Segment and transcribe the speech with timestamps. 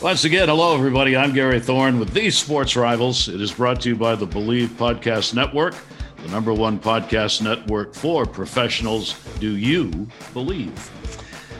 [0.00, 1.16] Once again, hello, everybody.
[1.16, 3.28] I'm Gary Thorne with these sports rivals.
[3.28, 5.74] It is brought to you by the Believe Podcast Network,
[6.22, 9.16] the number one podcast network for professionals.
[9.40, 10.72] Do you believe?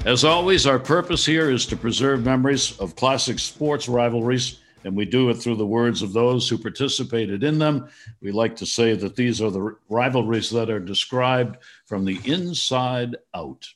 [0.07, 5.05] As always, our purpose here is to preserve memories of classic sports rivalries, and we
[5.05, 7.89] do it through the words of those who participated in them.
[8.23, 13.17] We like to say that these are the rivalries that are described from the inside
[13.35, 13.69] out.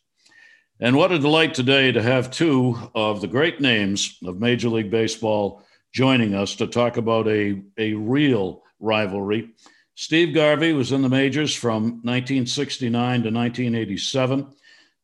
[0.82, 4.90] And what a delight today to have two of the great names of Major League
[4.90, 9.50] Baseball joining us to talk about a, a real rivalry.
[9.94, 12.90] Steve Garvey was in the majors from 1969
[13.22, 14.48] to 1987,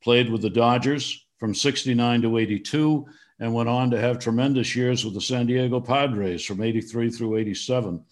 [0.03, 3.07] played with the Dodgers from 69 to 82,
[3.39, 7.37] and went on to have tremendous years with the San Diego Padres from 83 through
[7.37, 8.05] 87.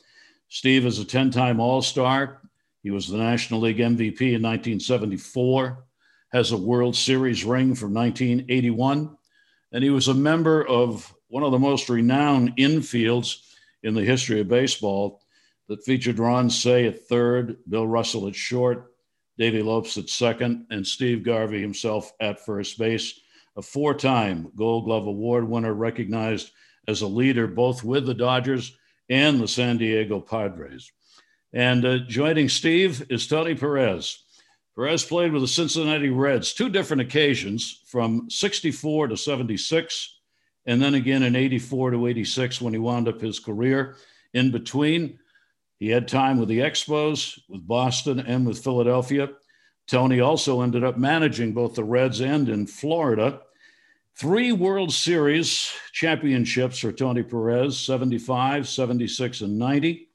[0.48, 2.42] Steve is a 10 time All Star.
[2.84, 5.82] He was the National League MVP in 1974
[6.32, 9.16] has a World Series ring from 1981,
[9.72, 13.38] and he was a member of one of the most renowned infields
[13.82, 15.20] in the history of baseball
[15.68, 18.92] that featured Ron Cey at third, Bill Russell at short,
[19.38, 23.20] Davey Lopes at second, and Steve Garvey himself at first base,
[23.56, 26.50] a four time Gold Glove Award winner recognized
[26.88, 28.76] as a leader both with the Dodgers
[29.08, 30.90] and the San Diego Padres.
[31.52, 34.24] And uh, joining Steve is Tony Perez.
[34.76, 40.18] Perez played with the Cincinnati Reds two different occasions from 64 to 76,
[40.66, 43.96] and then again in 84 to 86 when he wound up his career.
[44.34, 45.18] In between,
[45.78, 49.30] he had time with the Expos, with Boston, and with Philadelphia.
[49.86, 53.40] Tony also ended up managing both the Reds and in Florida.
[54.14, 60.08] Three World Series championships for Tony Perez 75, 76, and 90.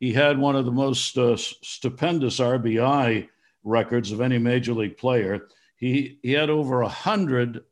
[0.00, 3.28] He had one of the most uh, stupendous RBI
[3.64, 5.48] records of any major league player.
[5.76, 7.62] He, he had over 100,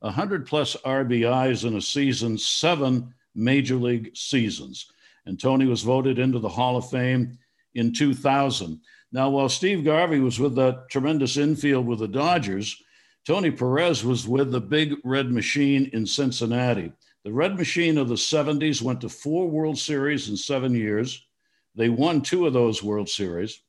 [0.00, 4.86] 100 plus RBIs in a season, seven major league seasons.
[5.26, 7.38] And Tony was voted into the Hall of Fame
[7.74, 8.80] in 2000.
[9.12, 12.82] Now, while Steve Garvey was with that tremendous infield with the Dodgers,
[13.26, 16.92] Tony Perez was with the big red machine in Cincinnati.
[17.24, 21.26] The red machine of the 70s went to four World Series in seven years.
[21.74, 23.60] They won two of those World Series.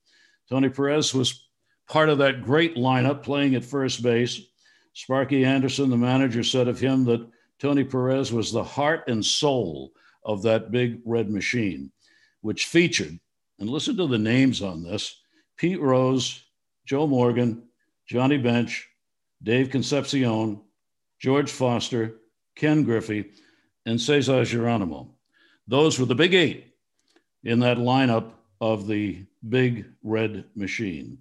[0.50, 1.48] Tony Perez was
[1.92, 4.40] part of that great lineup playing at first base.
[4.94, 7.28] Sparky Anderson, the manager, said of him that
[7.60, 9.92] Tony Perez was the heart and soul
[10.24, 11.92] of that big red machine,
[12.40, 13.20] which featured,
[13.60, 15.20] and listen to the names on this
[15.58, 16.46] Pete Rose,
[16.86, 17.64] Joe Morgan,
[18.08, 18.88] Johnny Bench,
[19.44, 20.62] Dave Concepcion,
[21.20, 22.22] George Foster,
[22.56, 23.32] Ken Griffey,
[23.86, 25.10] and Cesar Geronimo.
[25.68, 26.74] Those were the big eight
[27.44, 28.32] in that lineup
[28.62, 31.18] of the big red machine.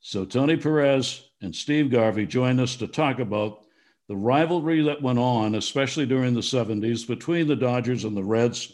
[0.00, 3.64] So Tony Perez and Steve Garvey join us to talk about
[4.08, 8.72] the rivalry that went on, especially during the 70s, between the Dodgers and the Reds.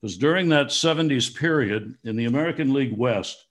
[0.00, 3.46] Because during that 70s period in the American League West,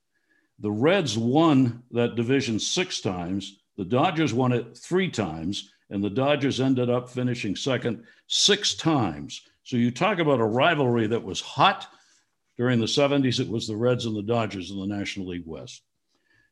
[0.59, 6.09] the Reds won that division six times, the Dodgers won it three times, and the
[6.09, 9.41] Dodgers ended up finishing second six times.
[9.63, 11.87] So you talk about a rivalry that was hot
[12.57, 15.83] during the 70s, it was the Reds and the Dodgers in the National League West.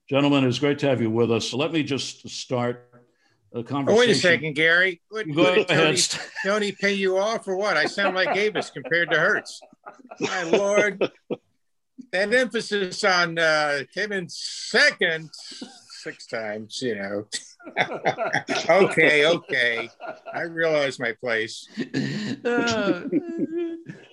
[0.08, 1.52] Gentlemen, it's great to have you with us.
[1.52, 2.92] let me just start
[3.54, 3.98] a conversation.
[3.98, 5.02] Oh, wait a second, Gary.
[5.10, 5.68] What, Go ahead.
[5.68, 5.98] Tony,
[6.46, 7.76] Tony pay you off or what?
[7.76, 9.60] I sound like Avis compared to Hertz.
[10.20, 11.12] My Lord.
[12.12, 15.32] That emphasis on uh, came in second
[16.06, 17.28] six times, you know.
[18.70, 19.90] okay, okay.
[20.32, 21.68] I realize my place.
[22.46, 23.02] Uh,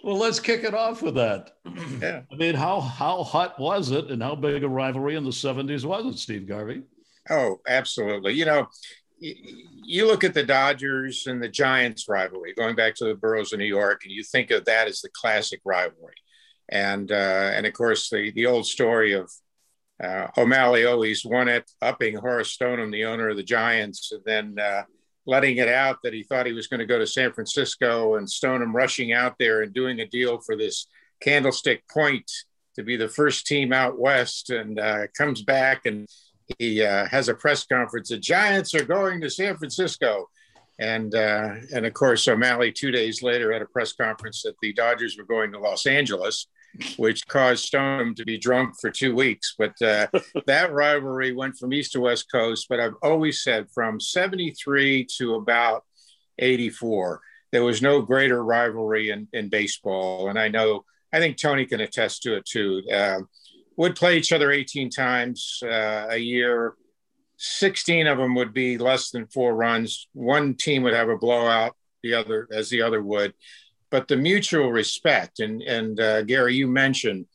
[0.03, 1.53] well, let's kick it off with that.
[2.01, 2.23] Yeah.
[2.33, 5.85] I mean, how how hot was it, and how big a rivalry in the '70s
[5.85, 6.83] was it, Steve Garvey?
[7.31, 8.33] Oh, absolutely.
[8.33, 8.67] You know,
[9.21, 13.61] you look at the Dodgers and the Giants rivalry, going back to the boroughs of
[13.61, 16.15] New York, and you think of that as the classic rivalry.
[16.69, 19.31] And uh, and of course, the the old story of
[20.03, 24.59] uh, O'Malley always one up upping Horace Stoneham, the owner of the Giants, and then
[24.59, 24.83] uh,
[25.27, 28.29] letting it out that he thought he was going to go to San Francisco, and
[28.29, 30.87] Stoneham rushing out there and doing a deal for this
[31.21, 32.31] Candlestick Point
[32.75, 36.09] to be the first team out west, and uh, comes back and
[36.59, 38.09] he uh, has a press conference.
[38.09, 40.29] The Giants are going to San Francisco.
[40.79, 44.73] And uh, and of course, O'Malley two days later at a press conference that the
[44.73, 46.49] Dodgers were going to Los Angeles,
[46.97, 49.55] which caused Stoneham to be drunk for two weeks.
[49.59, 50.07] But uh,
[50.47, 52.67] that rivalry went from east to west coast.
[52.69, 55.85] But I've always said from 73 to about
[56.39, 57.21] 84,
[57.53, 60.29] there was no greater rivalry in, in baseball.
[60.29, 62.83] And I know, I think Tony can attest to it too.
[62.91, 63.21] Uh,
[63.77, 66.75] would play each other 18 times uh, a year.
[67.39, 70.09] 16 of them would be less than four runs.
[70.13, 73.33] One team would have a blowout the other as the other would,
[73.93, 75.39] but the mutual respect.
[75.39, 77.27] And and uh, Gary, you mentioned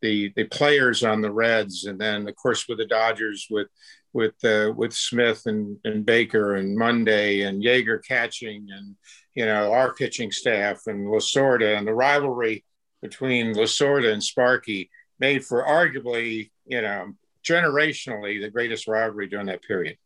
[0.00, 3.66] the the players on the Reds, and then of course with the Dodgers with
[4.14, 8.94] with uh, with Smith and, and Baker and Monday and Yeager catching and
[9.34, 12.64] you know our pitching staff and Lasorda and the rivalry
[13.02, 14.88] between Lasorda and Sparky
[15.18, 17.12] made for arguably you know
[17.44, 19.98] generationally the greatest rivalry during that period.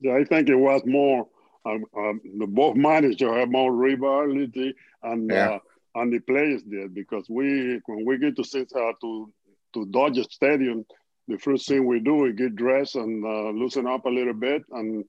[0.00, 1.26] Yeah, I think it was more.
[1.66, 5.50] Um, um, the both managers have more rivalry and yeah.
[5.50, 5.58] uh,
[5.96, 9.32] and the players did because we when we get to sit uh, to
[9.74, 10.86] to Dodger Stadium
[11.30, 14.62] the first thing we do is get dressed and uh, loosen up a little bit
[14.72, 15.04] and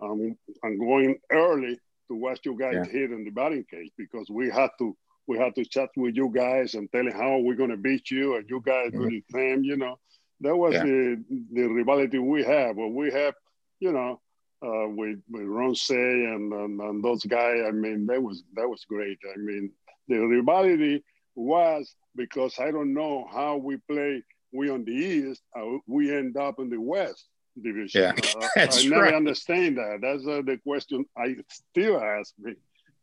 [0.00, 1.78] um, and going early
[2.08, 2.84] to watch you guys yeah.
[2.84, 4.96] hit in the batting cage because we had to
[5.26, 8.36] we had to chat with you guys and tell how we're going to beat you
[8.36, 9.08] and you guys mm-hmm.
[9.08, 9.98] do the same you know
[10.40, 10.82] that was yeah.
[10.82, 13.34] the the rivalry we have but we have
[13.80, 14.20] you know
[14.62, 18.68] uh, with with Ron Cey and, and, and those guys I mean that was that
[18.68, 19.72] was great I mean
[20.08, 21.04] the rivalry
[21.34, 24.22] was because I don't know how we play
[24.52, 27.26] we on the east, uh, we end up in the west
[27.60, 28.02] division.
[28.02, 29.14] Yeah, uh, I never right.
[29.14, 29.98] understand that.
[30.02, 32.54] That's uh, the question I still ask me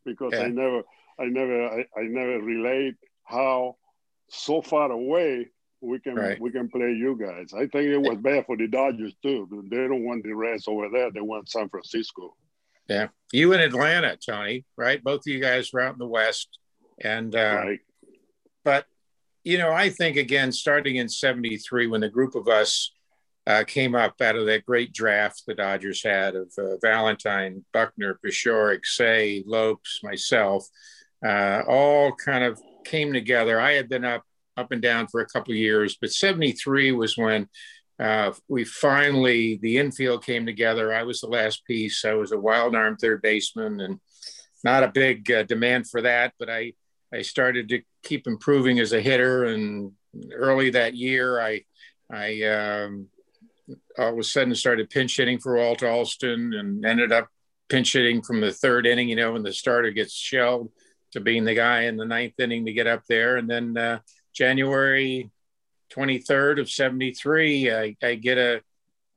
[0.04, 0.42] because yeah.
[0.42, 0.82] I never,
[1.18, 3.76] I never, I, I, never relate how
[4.28, 5.48] so far away
[5.80, 6.40] we can right.
[6.40, 7.52] we can play you guys.
[7.54, 9.48] I think it was bad for the Dodgers too.
[9.70, 11.10] They don't want the Reds over there.
[11.10, 12.36] They want San Francisco.
[12.88, 15.02] Yeah, you in Atlanta, Tony, right?
[15.02, 16.58] Both of you guys were out in the West,
[17.00, 17.80] and uh, right.
[18.64, 18.86] but
[19.44, 22.92] you know, I think again, starting in 73, when the group of us
[23.46, 28.18] uh, came up out of that great draft the Dodgers had of uh, Valentine, Buckner,
[28.24, 30.66] Paciorek, Cey, Lopes, myself,
[31.26, 33.58] uh, all kind of came together.
[33.60, 34.24] I had been up
[34.60, 37.48] up and down for a couple years, but 73 was when
[38.00, 40.92] uh, we finally, the infield came together.
[40.92, 42.04] I was the last piece.
[42.04, 44.00] I was a wild arm third baseman and
[44.64, 46.72] not a big uh, demand for that, but I,
[47.12, 49.44] I started to keep improving as a hitter.
[49.44, 49.92] And
[50.32, 51.64] early that year, I,
[52.10, 53.08] I um,
[53.98, 57.28] all of a sudden started pinch hitting for Walter Alston and ended up
[57.68, 60.70] pinch hitting from the third inning, you know, when the starter gets shelled
[61.12, 63.36] to being the guy in the ninth inning to get up there.
[63.36, 63.98] And then uh,
[64.34, 65.30] January
[65.92, 68.62] 23rd of 73, I, I get a,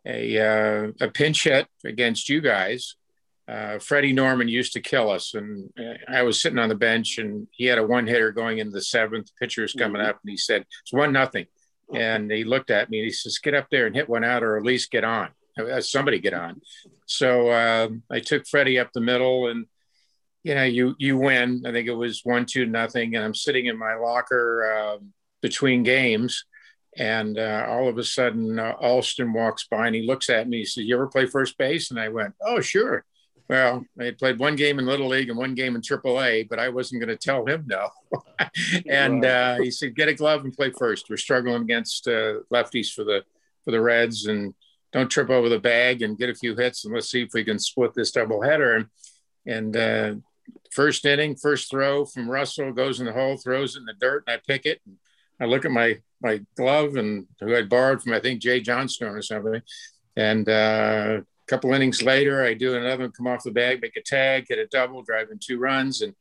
[0.05, 2.95] a, uh, a pinch hit against you guys
[3.47, 5.33] uh, Freddie Norman used to kill us.
[5.33, 5.71] And
[6.07, 8.81] I was sitting on the bench and he had a one hitter going into the
[8.81, 9.31] seventh.
[9.39, 10.09] Pitcher Pitcher's coming mm-hmm.
[10.09, 11.47] up and he said, It's one nothing.
[11.93, 14.43] And he looked at me and he says, Get up there and hit one out
[14.43, 15.29] or at least get on.
[15.59, 16.61] Uh, somebody get on.
[17.05, 19.65] So uh, I took Freddie up the middle and
[20.43, 21.63] you know, you you win.
[21.65, 24.97] I think it was one two nothing, and I'm sitting in my locker uh,
[25.41, 26.45] between games,
[26.97, 30.59] and uh, all of a sudden, uh, Alston walks by and he looks at me.
[30.59, 33.05] He says, "You ever play first base?" And I went, "Oh, sure."
[33.49, 36.59] Well, I had played one game in Little League and one game in AAA, but
[36.59, 37.89] I wasn't going to tell him no.
[38.89, 41.09] and uh, he said, "Get a glove and play first.
[41.09, 43.23] We're struggling against uh, lefties for the
[43.63, 44.53] for the Reds, and
[44.91, 47.45] don't trip over the bag and get a few hits, and let's see if we
[47.45, 48.87] can split this doubleheader." And
[49.45, 50.15] and uh,
[50.71, 54.23] first inning, first throw from Russell goes in the hole, throws it in the dirt,
[54.27, 54.81] and I pick it.
[54.85, 54.97] And
[55.39, 59.15] I look at my my glove and who I borrowed from I think Jay Johnstone
[59.15, 59.61] or something,
[60.15, 63.97] and uh, a couple innings later, I do another one, come off the bag, make
[63.97, 66.01] a tag, get a double, drive in two runs.
[66.01, 66.13] And,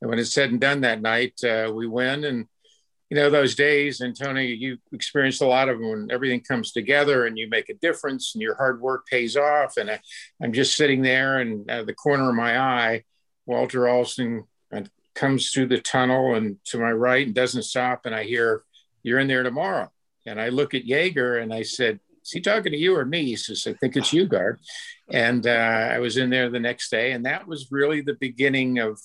[0.00, 2.24] and when it's said and done that night, uh, we win.
[2.24, 2.46] And,
[3.10, 6.72] you know, those days, and Tony, you experienced a lot of them when everything comes
[6.72, 9.76] together and you make a difference and your hard work pays off.
[9.76, 10.00] And I,
[10.42, 13.04] am just sitting there and out of the corner of my eye,
[13.46, 14.44] Walter Alston
[15.14, 18.06] comes through the tunnel and to my right and doesn't stop.
[18.06, 18.62] And I hear,
[19.02, 19.90] You're in there tomorrow.
[20.26, 23.24] And I look at Yeager and I said, is he talking to you or me?
[23.24, 24.58] He says, I think it's you, Garv.
[25.10, 25.50] And uh,
[25.92, 29.00] I was in there the next day, and that was really the beginning of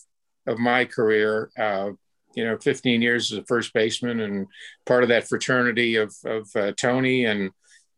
[0.45, 1.49] of my career.
[1.57, 1.91] Uh,
[2.35, 4.47] you know, 15 years as a first baseman, and
[4.85, 7.51] part of that fraternity of of uh, Tony and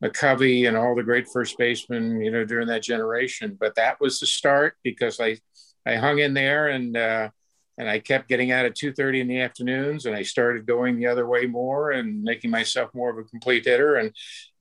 [0.03, 3.57] McCovey and all the great first basemen, you know, during that generation.
[3.59, 5.39] But that was the start because I
[5.87, 7.29] I hung in there and uh,
[7.77, 11.07] and I kept getting out at 2:30 in the afternoons, and I started going the
[11.07, 13.95] other way more and making myself more of a complete hitter.
[13.95, 14.11] And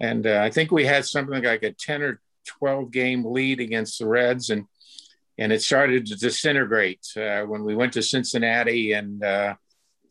[0.01, 3.99] and uh, I think we had something like a 10 or 12 game lead against
[3.99, 4.67] the Reds, and
[5.39, 8.93] and it started to disintegrate uh, when we went to Cincinnati.
[8.93, 9.55] And uh,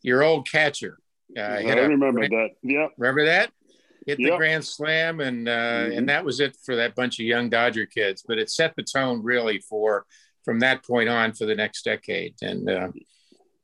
[0.02, 0.98] your old catcher,
[1.36, 2.50] uh, I remember that.
[2.62, 3.52] Yeah, remember that?
[4.06, 4.32] Hit yep.
[4.32, 5.98] the grand slam, and uh, mm-hmm.
[5.98, 8.24] and that was it for that bunch of young Dodger kids.
[8.26, 10.06] But it set the tone really for
[10.46, 12.36] from that point on for the next decade.
[12.40, 12.88] And uh,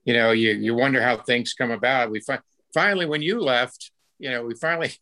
[0.05, 2.11] you know, you you wonder how things come about.
[2.11, 2.41] We fi-
[2.75, 4.93] finally, when you left, you know, we finally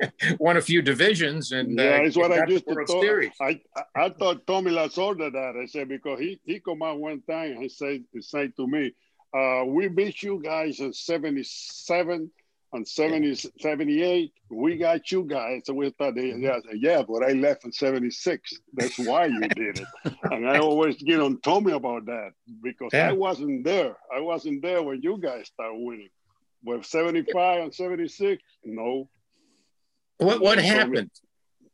[0.38, 3.24] won a few divisions and yeah, uh, it's what I used to thought.
[3.40, 3.60] I,
[3.94, 7.62] I thought Tommy Lasorda that I said because he he come out one time and
[7.62, 8.94] he said he said to me,
[9.36, 12.30] uh, "We beat you guys in '77."
[12.72, 13.50] On 70, yeah.
[13.60, 15.62] 78, we got you guys.
[15.64, 18.52] So we thought, they, yeah, yeah, but I left in 76.
[18.74, 20.14] That's why you did it.
[20.24, 22.32] and I always get on Tommy about that
[22.62, 23.08] because yeah.
[23.08, 23.96] I wasn't there.
[24.14, 26.08] I wasn't there when you guys started winning.
[26.64, 29.08] With 75 and 76, no.
[30.18, 31.10] What what happened?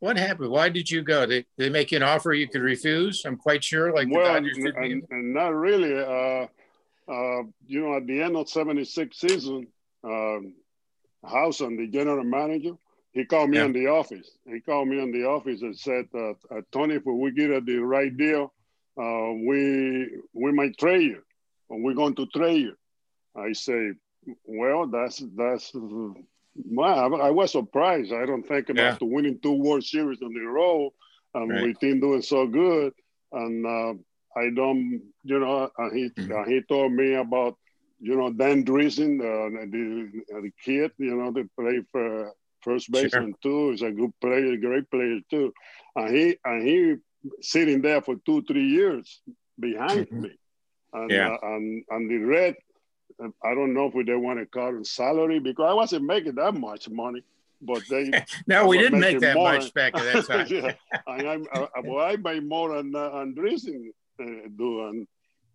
[0.00, 0.50] What happened?
[0.50, 1.26] Why did you go?
[1.26, 3.22] Did they make you an offer you could refuse?
[3.25, 5.96] I'm quite sure, like well, and, and, not really.
[5.96, 6.49] Uh,
[7.08, 9.66] uh, you know, at the end of 76 season,
[10.04, 10.54] um,
[11.24, 12.74] Howsam, the general manager,
[13.12, 13.66] he called me yeah.
[13.66, 14.28] in the office.
[14.46, 17.78] He called me in the office and said, uh, uh Tony, if we get the
[17.78, 18.52] right deal,
[18.98, 21.22] uh, we we might trade you,
[21.68, 22.76] or we're going to trade you.
[23.36, 23.92] I say,
[24.44, 25.72] well, that's that's.
[26.54, 28.12] Well, I was surprised.
[28.12, 29.08] I don't think about yeah.
[29.08, 30.92] winning two World Series in a row,
[31.34, 31.62] and right.
[31.62, 32.92] we team doing so good.
[33.32, 33.94] And uh,
[34.38, 36.50] I don't, you know, and he mm-hmm.
[36.50, 37.56] he told me about,
[38.02, 40.11] you know, Dan Driessen, uh, the,
[40.42, 43.68] the kid, you know, they play for first baseman sure.
[43.68, 43.71] too.
[43.71, 45.54] He's a good player, great player too.
[45.94, 46.97] And he and he
[47.40, 49.23] sitting there for two, three years
[49.59, 50.23] behind mm-hmm.
[50.23, 50.30] me.
[50.92, 51.37] And, yeah.
[51.40, 52.56] Uh, and and the red
[53.44, 56.54] I don't know if they want to call it salary because I wasn't making that
[56.54, 57.23] much money.
[57.61, 58.11] But they
[58.49, 59.52] no, we didn't make that more.
[59.52, 60.47] much back at that time.
[60.50, 60.73] yeah,
[61.06, 63.90] I, I, I, well, I made more than uh, Driessen
[64.21, 65.06] uh, do, and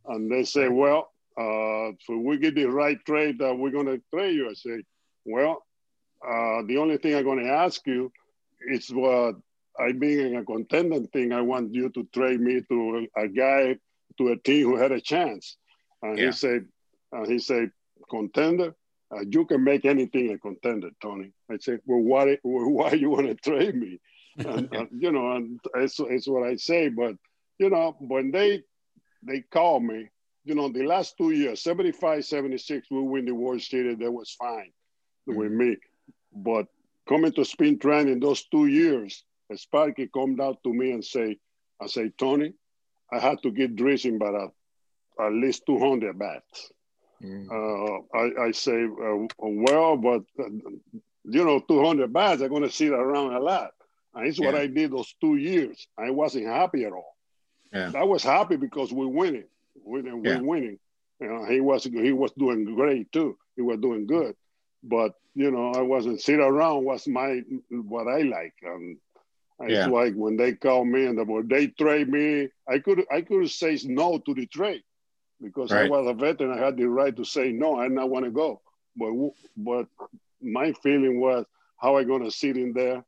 [0.05, 4.01] and they say, well, uh, so we get the right trade that we're going to
[4.13, 4.49] trade you.
[4.49, 4.83] I say,
[5.25, 5.63] well,
[6.25, 8.11] uh, the only thing I'm going to ask you
[8.67, 9.35] is what
[9.79, 11.31] I being a contender thing.
[11.31, 13.77] I want you to trade me to a, guy
[14.17, 15.57] to a team who had a chance.
[16.01, 16.27] And yeah.
[16.27, 16.65] he said,
[17.15, 17.71] uh, he said,
[18.09, 18.75] contender?
[19.15, 21.31] Uh, you can make anything a contender, Tony.
[21.51, 23.99] I said, well, why, why you want to trade me?
[24.37, 26.89] And, uh, you know, and it's, it's what I say.
[26.89, 27.15] But,
[27.59, 28.63] you know, when they
[29.23, 30.09] they call me,
[30.47, 34.31] you know, the last two years, 75, 76, we win the World Series, that was
[34.31, 34.71] fine
[35.27, 35.37] mm-hmm.
[35.37, 35.77] with me.
[36.33, 36.67] But
[37.07, 39.23] coming to spring training those two years,
[39.55, 41.37] Sparky come out to me and say,
[41.81, 42.53] I say, Tony,
[43.11, 46.71] I had to get dressing by at least 200 bats.
[47.23, 47.49] Mm.
[47.49, 50.49] Uh, I, I, say, uh, well, but uh,
[51.25, 53.71] you know, 200 bats are going to sit around a lot.
[54.13, 54.47] And it's yeah.
[54.47, 55.87] what I did those two years.
[55.97, 57.15] I wasn't happy at all.
[57.73, 57.91] Yeah.
[57.95, 59.07] I was happy because we're
[59.83, 60.39] we're yeah.
[60.41, 60.79] winning.
[61.19, 63.37] You know, he was he was doing great too.
[63.55, 64.35] He was doing good,
[64.83, 66.85] but you know, I wasn't sit around.
[66.85, 68.53] Was my what I like.
[68.61, 68.97] And
[69.61, 69.87] it's yeah.
[69.87, 74.19] like when they call me and they trade me, I could I could say no
[74.19, 74.83] to the trade
[75.41, 75.85] because right.
[75.85, 76.51] I was a veteran.
[76.51, 77.79] I had the right to say no.
[77.79, 78.61] I not want to go.
[78.95, 79.11] But
[79.55, 79.87] but
[80.41, 81.45] my feeling was
[81.77, 83.03] how I gonna sit in there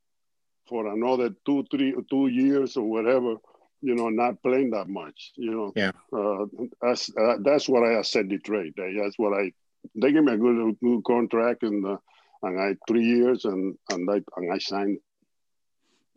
[0.67, 3.35] for another two, three, two years or whatever.
[3.81, 5.31] You know, not playing that much.
[5.35, 5.91] You know, yeah.
[6.11, 6.45] Uh,
[6.81, 8.73] that's uh, that's what I said the trade.
[8.75, 9.51] That's what I.
[9.95, 11.97] They gave me a good good contract and uh,
[12.43, 14.99] and I three years and and I and I signed.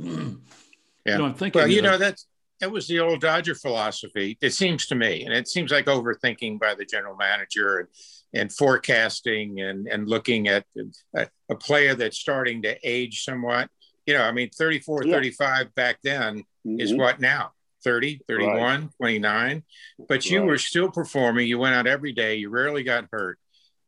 [0.00, 0.40] Mm.
[1.06, 1.60] Yeah, you know, I'm thinking.
[1.60, 2.26] Well, you know that's
[2.62, 4.38] that was the old Dodger philosophy.
[4.40, 7.88] It seems to me, and it seems like overthinking by the general manager and,
[8.32, 10.64] and forecasting and, and looking at
[11.16, 13.68] a, a player that's starting to age somewhat.
[14.06, 15.14] You know, I mean, 34, yeah.
[15.14, 16.80] 35 back then mm-hmm.
[16.80, 17.52] is what now?
[17.84, 18.88] 30, 31, right.
[18.98, 19.62] 29.
[20.08, 20.46] But you right.
[20.46, 21.46] were still performing.
[21.46, 22.36] You went out every day.
[22.36, 23.38] You rarely got hurt.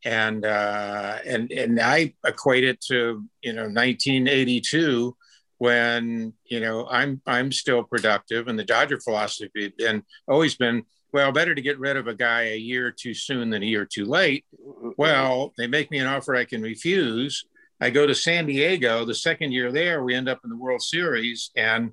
[0.05, 5.17] And uh, and and I equate it to you know 1982
[5.57, 10.85] when you know I'm I'm still productive, and the Dodger philosophy had been always been
[11.15, 13.87] well better to get rid of a guy a year too soon than a year
[13.87, 14.45] too late.
[14.99, 17.47] Well, they make me an offer I can refuse.
[17.81, 19.07] I go to San Diego.
[19.07, 21.93] The second year there, we end up in the World Series, and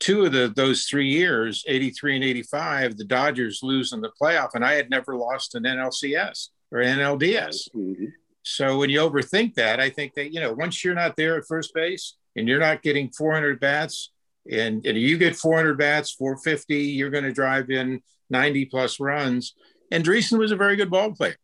[0.00, 4.54] two of the those three years, 83 and 85, the Dodgers lose in the playoff,
[4.54, 7.68] and I had never lost an NLCS or NLDS.
[7.74, 8.06] Mm-hmm.
[8.42, 11.46] So when you overthink that, I think that you know once you're not there at
[11.46, 14.10] first base, and you're not getting 400 bats,
[14.50, 19.54] and, and you get 400 bats, 450, you're going to drive in 90 plus runs.
[19.90, 21.36] And Driessen was a very good ball player.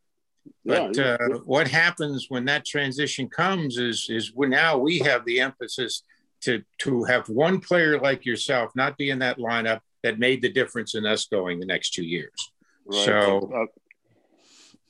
[0.65, 5.41] But yeah, uh, what happens when that transition comes is is now we have the
[5.41, 6.03] emphasis
[6.47, 10.53] to to have one player like yourself not be in that lineup that made the
[10.53, 12.53] difference in us going the next two years.
[12.85, 13.05] Right.
[13.05, 13.53] So.
[13.55, 13.67] Uh,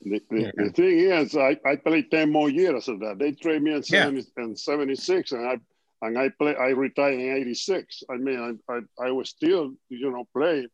[0.01, 0.51] the, the, yeah.
[0.55, 3.17] the, thing is, I, I played 10 more years of that.
[3.17, 4.43] They traded me in, 70, yeah.
[4.43, 5.59] in 76, and I
[6.03, 6.55] and I play.
[6.55, 8.03] I retired in '86.
[8.09, 10.67] I mean, I, I, I was still, you know, play,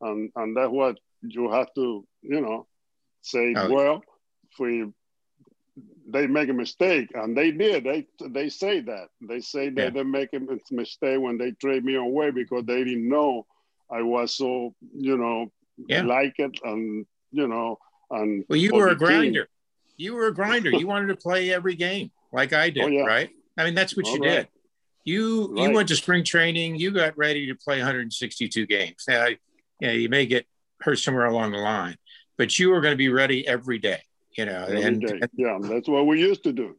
[0.00, 2.66] and and that's what you have to, you know,
[3.20, 3.54] say.
[3.54, 3.70] Oh.
[3.70, 4.02] Well,
[4.50, 4.90] if we
[6.12, 7.84] they make a mistake, and they did.
[7.84, 9.90] They they say that they say that yeah.
[9.90, 10.40] they make a
[10.70, 13.46] mistake when they trade me away because they didn't know
[13.90, 15.52] I was so you know
[15.88, 16.02] yeah.
[16.02, 17.78] like it and you know
[18.10, 19.44] and well you were a grinder.
[19.44, 19.48] Team.
[19.96, 20.70] You were a grinder.
[20.70, 23.04] you wanted to play every game like I did, oh, yeah.
[23.04, 23.30] right?
[23.58, 24.30] I mean that's what All you right.
[24.30, 24.48] did.
[25.04, 25.68] You right.
[25.68, 26.76] you went to spring training.
[26.76, 29.04] You got ready to play 162 games.
[29.08, 29.36] Now, you,
[29.80, 30.46] know, you may get
[30.80, 31.96] hurt somewhere along the line,
[32.36, 34.00] but you were going to be ready every day
[34.40, 36.76] you know and, and, yeah that's what we used to do.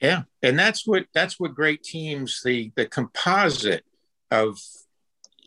[0.00, 3.84] Yeah and that's what that's what great teams the the composite
[4.30, 4.58] of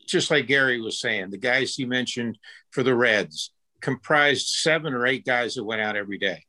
[0.07, 2.37] just like gary was saying the guys he mentioned
[2.71, 6.45] for the reds comprised seven or eight guys that went out every day.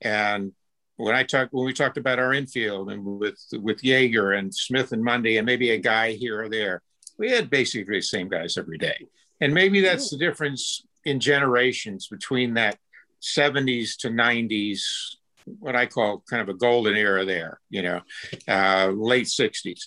[0.00, 0.52] And
[0.96, 4.92] when i talked when we talked about our infield and with with Yeager and smith
[4.92, 6.82] and monday and maybe a guy here or there
[7.18, 9.06] we had basically the same guys every day.
[9.40, 12.78] And maybe that's the difference in generations between that
[13.22, 14.82] 70s to 90s,
[15.58, 18.00] what I call kind of a golden era there, you know,
[18.48, 19.86] uh, late 60s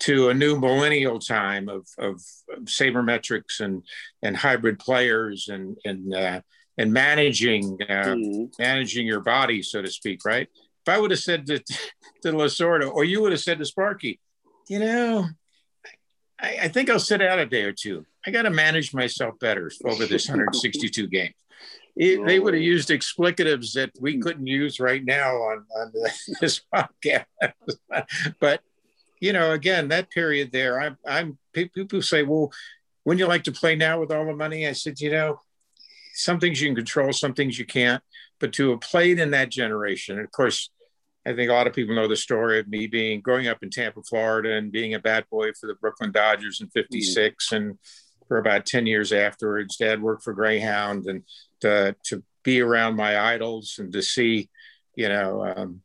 [0.00, 2.20] to a new millennial time of, of,
[2.64, 3.82] sabermetrics and,
[4.22, 6.40] and hybrid players and, and, uh,
[6.78, 8.48] and managing, uh, mm.
[8.58, 10.48] managing your body, so to speak, right?
[10.86, 11.58] If I would have said to,
[12.22, 14.20] to Lasorda, or you would have said to Sparky,
[14.68, 15.26] you know,
[16.40, 18.04] I, I think I'll sit out a day or two.
[18.26, 21.34] I got to manage myself better over this 162 games
[21.96, 25.92] it, they would have used explicatives that we couldn't use right now on, on
[26.40, 27.26] this podcast.
[28.40, 28.60] but
[29.20, 32.52] you know, again, that period there, I'm, I'm people say, well,
[33.04, 34.66] wouldn't you like to play now with all the money?
[34.66, 35.40] I said, you know,
[36.14, 38.02] some things you can control, some things you can't.
[38.40, 40.70] But to have played in that generation, and of course,
[41.26, 43.70] I think a lot of people know the story of me being growing up in
[43.70, 47.56] Tampa, Florida, and being a bat boy for the Brooklyn Dodgers in '56, mm-hmm.
[47.56, 47.78] and
[48.34, 49.76] for about 10 years afterwards.
[49.76, 51.22] Dad worked for Greyhound and
[51.60, 54.50] to, to be around my idols and to see,
[54.96, 55.82] you know, um,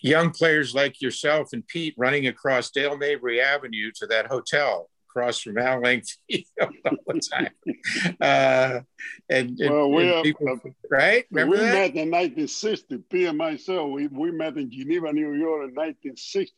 [0.00, 5.42] young players like yourself and Pete running across Dale Mabry Avenue to that hotel across
[5.42, 6.46] from Al Lang Field
[6.86, 8.16] all the time.
[8.22, 8.80] Uh,
[9.28, 11.26] and, and, well, we and people, uh, right?
[11.30, 11.74] Remember we that?
[11.74, 13.04] met in 1960.
[13.10, 16.54] Pete and myself, we, we met in Geneva, New York in 1960.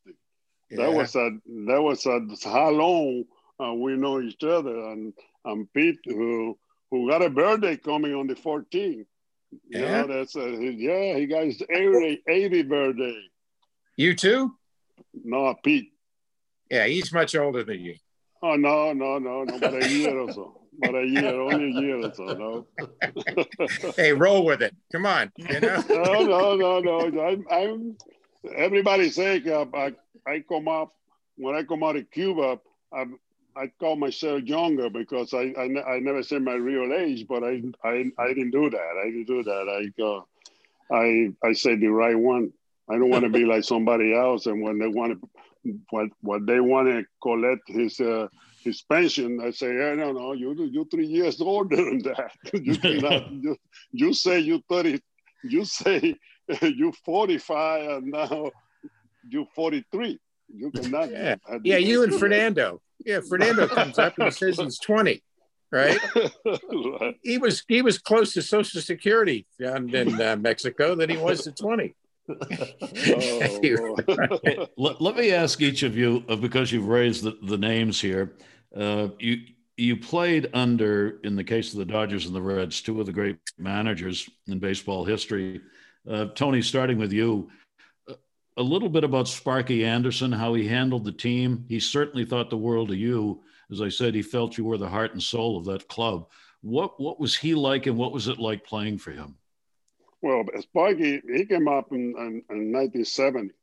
[0.70, 0.76] Yeah.
[0.76, 1.30] That was a
[1.66, 3.24] that was a how long
[3.62, 4.90] uh, we know each other.
[4.90, 5.12] And,
[5.44, 6.58] and Pete, who
[6.90, 9.04] who got a birthday coming on the 14th.
[9.68, 11.16] Yeah, that's a, yeah.
[11.16, 13.18] He got his 80, 80 birthday.
[13.96, 14.54] You too?
[15.24, 15.92] No, Pete.
[16.70, 17.96] Yeah, he's much older than you.
[18.42, 20.60] Oh no, no, no, no, but a year or so.
[20.78, 22.66] But a year, only a year or so, no.
[23.96, 24.76] hey, roll with it.
[24.92, 25.32] Come on.
[25.36, 25.82] You know?
[25.88, 27.26] no, no, no, no.
[27.26, 27.96] I'm, I'm
[28.54, 29.94] everybody say uh, I,
[30.26, 30.92] I come up
[31.36, 32.60] when I come out of Cuba,
[32.92, 33.18] I'm,
[33.56, 37.62] I call myself younger because I, I, I never said my real age, but I,
[37.84, 39.02] I, I didn't do that.
[39.02, 39.90] I didn't do that.
[40.00, 40.22] I, uh,
[40.94, 42.52] I, I said the right one.
[42.90, 44.46] I don't want to be like somebody else.
[44.46, 48.28] And when they want to, what, what they want to collect his, uh,
[48.62, 52.30] his pension, I say, I don't know, you, you three years older than that.
[52.52, 53.56] you, cannot, you,
[53.92, 55.00] you say you 30,
[55.44, 56.14] you say
[56.62, 58.50] you 45 and now
[59.28, 60.18] you 43.
[60.54, 61.10] You cannot.
[61.10, 62.80] Yeah, yeah you and Fernando.
[63.08, 65.22] Yeah, Fernando comes up and says he's 20,
[65.72, 65.98] right?
[67.22, 71.44] he was he was close to Social Security down in uh, Mexico than he was
[71.44, 71.94] to 20.
[72.28, 73.96] oh,
[74.76, 78.34] let, let, me ask each of you, uh, because you've raised the, the names here.
[78.76, 79.38] Uh, you
[79.78, 83.12] you played under, in the case of the Dodgers and the Reds, two of the
[83.12, 85.62] great managers in baseball history.
[86.06, 87.48] Uh, Tony, starting with you,
[88.58, 91.64] a little bit about Sparky Anderson, how he handled the team.
[91.68, 93.40] He certainly thought the world of you.
[93.70, 96.28] As I said, he felt you were the heart and soul of that club.
[96.60, 99.36] What what was he like, and what was it like playing for him?
[100.20, 103.54] Well, Sparky, he came up in, in, in 1970.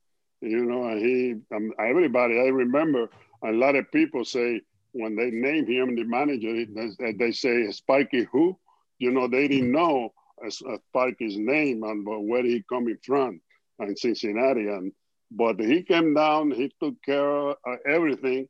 [0.42, 3.10] You know, he um, everybody I remember.
[3.44, 4.62] A lot of people say
[4.94, 6.66] when they name him the manager,
[7.00, 8.58] they, they say Sparky who.
[8.98, 10.14] You know, they didn't know
[10.50, 13.42] Sparky's name and where he coming from
[13.80, 14.68] in Cincinnati.
[14.68, 14.92] And
[15.32, 18.48] but he came down, he took care of uh, everything.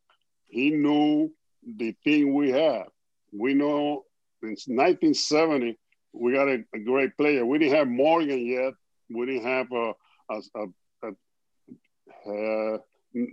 [0.48, 1.32] He knew
[1.66, 2.88] the thing we have.
[3.32, 4.04] We know
[4.42, 5.78] since 1970
[6.14, 7.46] we got a, a, great player.
[7.46, 8.74] We didn't have Morgan yet.
[9.10, 9.94] We didn't have a,
[10.30, 11.12] a, a,
[12.32, 12.78] a uh,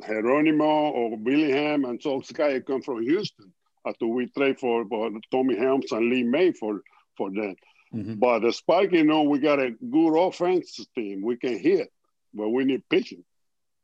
[0.06, 3.52] Geronimo or Billingham, and so this guy come from Houston
[3.86, 6.82] after we trade for, for Tommy Helms and Lee May for
[7.16, 7.54] for them.
[7.94, 8.14] Mm-hmm.
[8.14, 11.22] But the Spike, you know, we got a good offense team.
[11.22, 11.92] We can hit,
[12.32, 13.24] but we need pitching.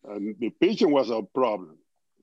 [0.04, 1.76] And the pitching was a problem.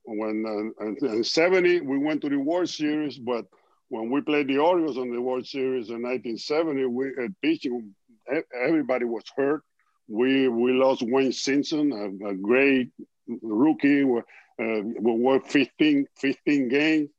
[0.04, 3.46] When uh, in 70, we went to the World Series, but
[3.88, 7.94] when we played the Orioles on the World Series in 1970, we had pitching,
[8.54, 9.62] everybody was hurt.
[10.08, 12.90] we we lost Wayne Simpson, a, a great
[13.42, 14.02] rookie.
[14.02, 14.22] Uh,
[14.58, 17.10] we won 15, 15 games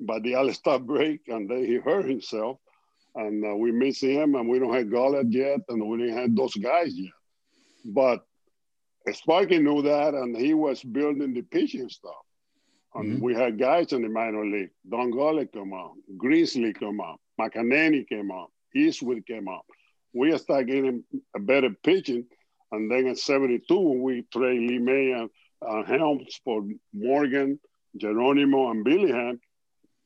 [0.00, 2.58] by the All-Star break, and then he hurt himself.
[3.18, 6.36] And uh, we miss him, and we don't have Gullett yet, and we didn't have
[6.36, 7.10] those guys yet.
[7.84, 8.24] But
[9.12, 12.12] Sparky knew that, and he was building the pitching stuff.
[12.94, 13.24] And mm-hmm.
[13.24, 14.70] we had guys in the minor league.
[14.88, 19.66] Don Gullett came up, Grimsley came up, McEnaney came up, Eastwick came up.
[20.14, 21.02] We started getting
[21.34, 22.24] a better pitching.
[22.70, 25.30] And then in 72, we trade Lee May and
[25.66, 27.58] uh, Helms for Morgan,
[27.96, 29.40] Geronimo, and Billy Billingham,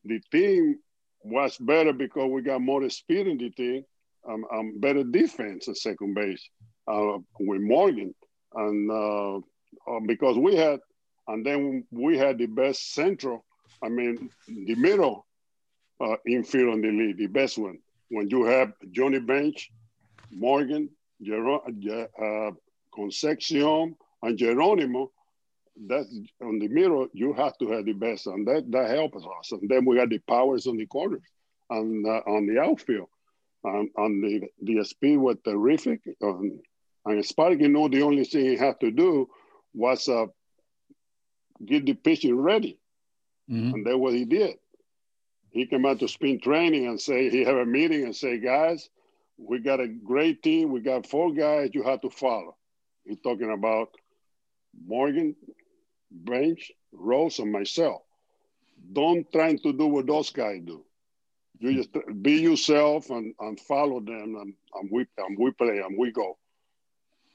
[0.04, 0.78] the team
[1.24, 3.84] was better because we got more speed in the team,
[4.28, 6.48] um, um, better defense at second base
[6.88, 8.14] uh, with Morgan.
[8.54, 10.80] And uh, uh, because we had,
[11.28, 13.44] and then we had the best central,
[13.82, 15.26] I mean, the middle
[16.00, 17.78] uh, infield in the league, the best one.
[18.10, 19.70] When you have Johnny Bench,
[20.30, 20.90] Morgan,
[21.22, 22.50] Ger- uh,
[22.94, 25.10] Concepcion, and Geronimo,
[25.76, 26.08] that's
[26.42, 29.52] on the middle, you have to have the best, and that that helps us.
[29.52, 31.22] And then we got the powers on the corners
[31.70, 33.08] and uh, on the outfield.
[33.64, 36.00] Um, and the the speed was terrific.
[36.22, 36.60] Um,
[37.04, 39.28] and Sparky knew the only thing he had to do
[39.74, 40.26] was uh,
[41.64, 42.78] get the pitching ready,
[43.50, 43.74] mm-hmm.
[43.74, 44.56] and that's what he did.
[45.50, 48.88] He came out to spin training and say he had a meeting and say, guys,
[49.36, 50.72] we got a great team.
[50.72, 52.56] We got four guys you have to follow.
[53.04, 53.90] He's talking about
[54.86, 55.36] Morgan,
[56.12, 58.02] Bench, Rose, and myself.
[58.92, 60.84] Don't try to do what those guys do.
[61.58, 61.90] You just
[62.22, 66.36] be yourself and, and follow them, and, and we and we play and we go.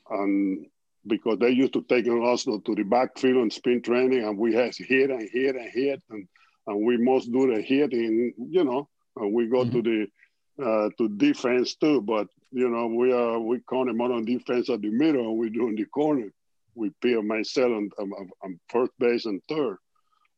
[0.09, 0.65] And
[1.05, 4.75] because they used to take us to the backfield and spin training, and we had
[4.75, 6.27] hit and hit and hit, and,
[6.67, 9.81] and we must do the hitting, you know, and we go mm-hmm.
[9.81, 12.01] to the uh, to defense too.
[12.01, 15.37] But you know, we are we count them out on defense at the middle, and
[15.37, 16.33] we do in the corner
[16.77, 19.77] we Pio myself on, on, on first base and third.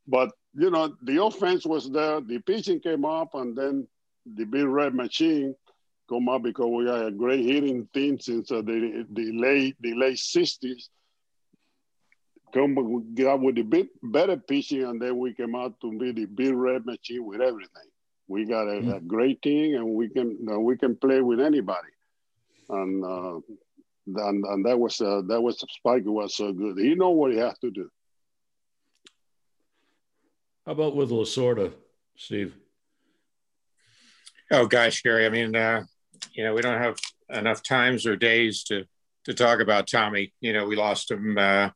[0.08, 2.21] But you know, the offense was there.
[2.21, 3.88] The pitching came up, and then
[4.25, 5.56] the big red machine
[6.10, 9.93] come up because we got a great hitting team since uh, the the late the
[9.93, 10.89] late sixties.
[12.52, 16.12] Come get up with the bit better pitching, and then we came out to be
[16.12, 17.89] the big red machine with everything.
[18.28, 18.91] We got a, mm-hmm.
[18.91, 21.93] a great team, and we can uh, we can play with anybody.
[22.69, 23.39] And uh,
[24.17, 26.78] and, and that was uh, that was Spike was so good.
[26.78, 27.89] He know what he has to do.
[30.65, 31.74] How about with Lasorda,
[32.15, 32.56] Steve?
[34.52, 35.26] Oh gosh, Gary.
[35.26, 35.84] I mean, uh,
[36.34, 36.98] you know, we don't have
[37.30, 38.86] enough times or days to
[39.26, 40.34] to talk about Tommy.
[40.41, 41.69] You know, we lost him uh,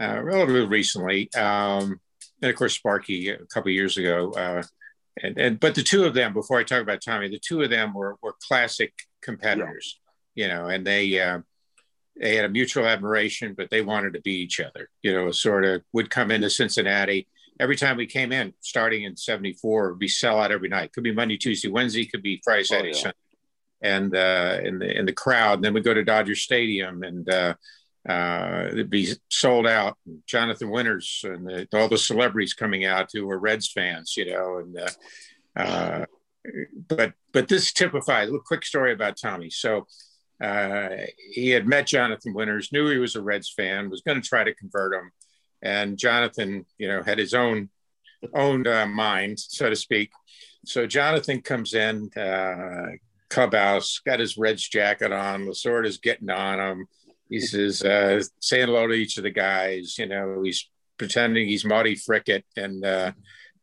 [0.00, 2.00] uh, relatively recently, um,
[2.42, 4.32] and of course Sparky a couple years ago.
[4.32, 4.62] Uh,
[5.22, 7.70] and, and but the two of them, before I talk about Tommy, the two of
[7.70, 9.98] them were were classic competitors.
[10.34, 10.46] Yeah.
[10.46, 11.40] You know, and they uh,
[12.20, 14.88] they had a mutual admiration, but they wanted to be each other.
[15.02, 17.26] You know, sort of would come into Cincinnati
[17.60, 20.92] every time we came in, starting in '74, we sell out every night.
[20.92, 22.06] Could be Monday, Tuesday, Wednesday.
[22.06, 23.02] Could be Friday, oh, Saturday, oh, yeah.
[23.02, 23.16] Sunday.
[23.82, 27.28] And uh, in the in the crowd, and then we go to Dodger Stadium, and
[27.30, 27.54] uh,
[28.08, 29.96] uh, it'd be sold out.
[30.26, 34.58] Jonathan Winters and the, all the celebrities coming out who were Reds fans, you know,
[34.58, 36.04] and uh, uh,
[36.88, 39.50] but but this typifies a little quick story about Tommy.
[39.50, 39.86] So
[40.40, 40.88] uh,
[41.32, 44.44] he had met Jonathan Winters, knew he was a Reds fan, was going to try
[44.44, 45.10] to convert him,
[45.62, 47.68] and Jonathan, you know, had his own
[48.34, 50.10] own uh, mind, so to speak.
[50.66, 52.96] So Jonathan comes in, uh,
[53.30, 55.46] clubhouse, got his Reds jacket on.
[55.46, 56.86] Lasorda's getting on him.
[57.28, 59.96] He says, uh, saying hello to each of the guys.
[59.98, 63.12] You know, he's pretending he's Maudie Frickert and uh,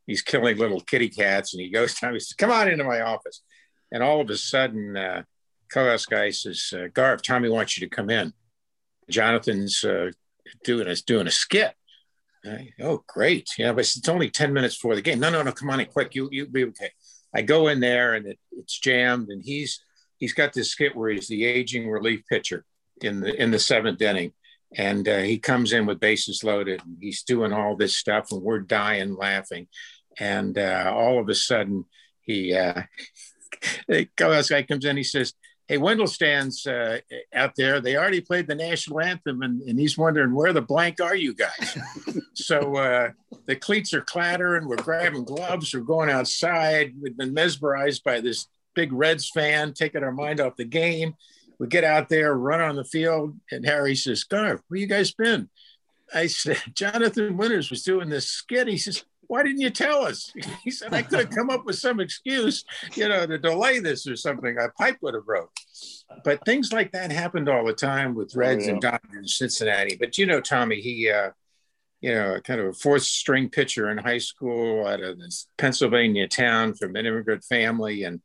[0.07, 1.53] he's killing little kitty cats.
[1.53, 3.41] And he goes down, he says, Come on into my office.
[3.91, 5.23] And all of a sudden, uh,
[5.67, 8.33] co-house guy says, uh, Garv, Tommy wants you to come in.
[9.09, 10.11] Jonathan's uh,
[10.63, 11.73] doing a doing a skit.
[12.45, 13.49] I, oh, great!
[13.57, 15.19] Yeah, but it's only ten minutes before the game.
[15.19, 16.15] No, no, no, come on in quick.
[16.15, 16.91] You you be okay.
[17.33, 19.81] I go in there and it, it's jammed, and he's
[20.17, 22.65] he's got this skit where he's the aging relief pitcher
[23.01, 24.33] in the in the seventh inning,
[24.75, 28.41] and uh, he comes in with bases loaded, and he's doing all this stuff, and
[28.41, 29.67] we're dying laughing,
[30.19, 31.85] and uh, all of a sudden
[32.21, 32.83] he uh,
[33.87, 35.33] the guy comes in, he says,
[35.67, 36.99] hey, Wendelstedt's uh,
[37.33, 37.81] out there.
[37.81, 41.33] They already played the national anthem, and, and he's wondering where the blank are you
[41.33, 41.77] guys?
[42.33, 43.09] so uh,
[43.45, 44.67] the cleats are clattering.
[44.67, 45.73] We're grabbing gloves.
[45.73, 46.93] We're going outside.
[47.01, 51.15] We've been mesmerized by this big Reds fan, taking our mind off the game.
[51.59, 55.11] We get out there, run on the field, and Harry says, "Garv, where you guys
[55.11, 55.49] been?"
[56.13, 58.67] I said, Jonathan Winters was doing this skit.
[58.67, 60.31] He says, why didn't you tell us?
[60.63, 64.07] He said, I could have come up with some excuse, you know, to delay this
[64.07, 64.57] or something.
[64.57, 65.51] A pipe would have broke.
[66.23, 68.73] But things like that happened all the time with oh, Reds oh, yeah.
[68.73, 69.95] and Dodgers, in Cincinnati.
[69.97, 71.31] But you know, Tommy, he, uh,
[72.01, 76.27] you know, kind of a fourth string pitcher in high school out of this Pennsylvania
[76.27, 78.03] town from an immigrant family.
[78.03, 78.21] And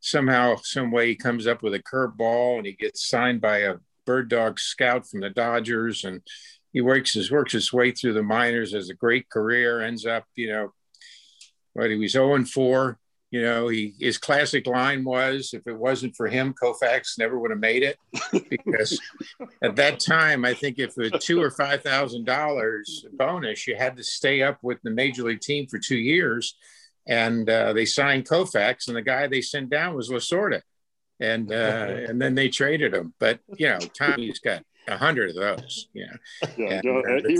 [0.00, 3.76] somehow, some way he comes up with a curveball and he gets signed by a
[4.04, 6.04] bird dog scout from the Dodgers.
[6.04, 6.22] And
[6.72, 10.24] he works his works his way through the minors, has a great career, ends up,
[10.34, 10.72] you know,
[11.72, 12.98] what he was 0 and 4.
[13.30, 17.50] You know, he his classic line was, "If it wasn't for him, Koufax never would
[17.50, 17.98] have made it."
[18.48, 18.98] Because
[19.62, 23.98] at that time, I think if it two or five thousand dollars bonus, you had
[23.98, 26.56] to stay up with the major league team for two years,
[27.06, 30.62] and uh, they signed Koufax, and the guy they sent down was Lasorda,
[31.20, 31.54] and uh,
[32.08, 33.12] and then they traded him.
[33.20, 35.88] But you know, Tommy's got a hundred of those.
[35.92, 37.38] You know, yeah, and, uh, he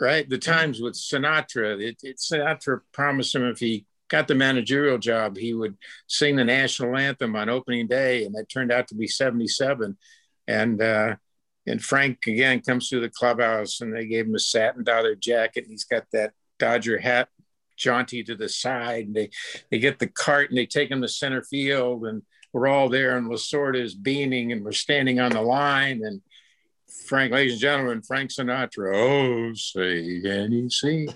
[0.00, 0.28] right.
[0.28, 5.36] The times with Sinatra, it, it, Sinatra promised him if he got the managerial job,
[5.36, 5.76] he would
[6.06, 9.96] sing the national anthem on opening day, and that turned out to be '77.
[10.48, 11.16] And uh,
[11.66, 15.64] and Frank again comes through the clubhouse, and they gave him a satin Dodger jacket.
[15.64, 17.28] And he's got that Dodger hat
[17.76, 19.30] jaunty to the side, and they
[19.70, 22.22] they get the cart and they take him to center field, and
[22.52, 26.20] we're all there, and Lasorda is beaming, and we're standing on the line, and
[27.06, 31.08] Frank, ladies and gentlemen, Frank Sinatra, oh, say can you see?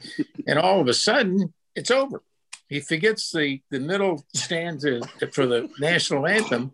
[0.46, 2.22] and all of a sudden, it's over.
[2.68, 5.00] He forgets the, the middle stanza
[5.32, 6.72] for the national anthem.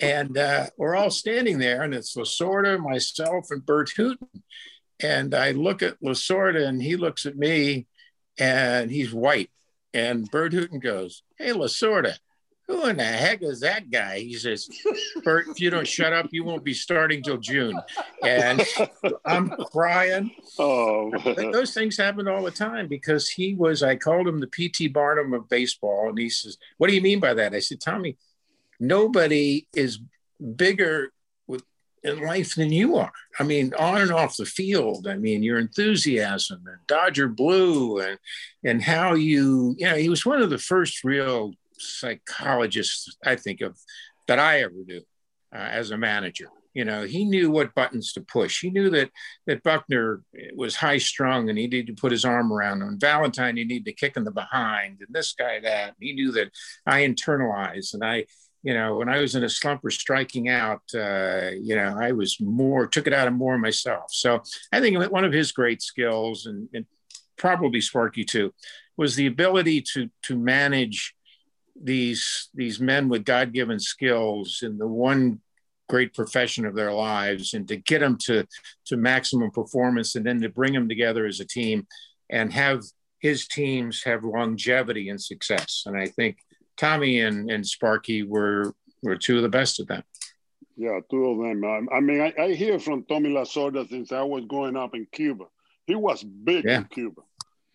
[0.00, 4.42] And uh, we're all standing there, and it's Lasorda, myself, and Burt Hooton.
[5.00, 7.86] And I look at Lasorda, and he looks at me,
[8.38, 9.50] and he's white.
[9.94, 12.16] And Burt Hooton goes, Hey, Lasorda,
[12.68, 14.18] who in the heck is that guy?
[14.18, 14.68] He says,
[15.24, 17.80] Burt, if you don't shut up, you won't be starting till June.
[18.22, 18.62] And
[19.24, 20.30] I'm crying.
[20.58, 21.10] Oh,
[21.50, 24.88] those things happened all the time because he was, I called him the P.T.
[24.88, 26.10] Barnum of baseball.
[26.10, 27.54] And he says, What do you mean by that?
[27.54, 28.18] I said, Tommy,
[28.78, 30.00] nobody is
[30.56, 31.10] bigger
[31.46, 31.64] with,
[32.04, 33.12] in life than you are.
[33.38, 35.08] I mean, on and off the field.
[35.08, 38.18] I mean, your enthusiasm and Dodger Blue and,
[38.62, 43.60] and how you, you know, he was one of the first real psychologist I think
[43.60, 43.78] of
[44.26, 45.02] that I ever knew
[45.54, 46.48] uh, as a manager.
[46.74, 48.60] You know, he knew what buttons to push.
[48.60, 49.10] He knew that
[49.46, 50.22] that Buckner
[50.54, 53.00] was high strung and he needed to put his arm around him.
[53.00, 55.88] Valentine, he needed to kick in the behind, and this guy that.
[55.88, 56.50] And he knew that
[56.86, 58.26] I internalized, and I,
[58.62, 62.12] you know, when I was in a slump or striking out, uh, you know, I
[62.12, 64.12] was more took it out of more myself.
[64.12, 66.86] So I think one of his great skills, and, and
[67.36, 68.52] probably Sparky too,
[68.96, 71.14] was the ability to to manage
[71.82, 75.40] these these men with god-given skills in the one
[75.88, 78.46] great profession of their lives and to get them to
[78.84, 81.86] to maximum performance and then to bring them together as a team
[82.30, 82.82] and have
[83.20, 85.84] his teams have longevity and success.
[85.86, 86.38] And i think
[86.76, 90.02] tommy and, and sparky were were two of the best of them.
[90.76, 91.88] Yeah two of them.
[91.92, 95.44] I, mean I, I hear from tommy lasorda since i was growing up in cuba.
[95.86, 96.78] He was big yeah.
[96.78, 97.22] in cuba